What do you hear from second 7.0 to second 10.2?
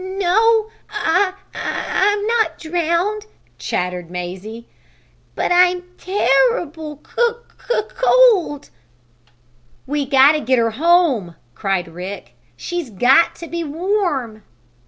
c c c old!" "We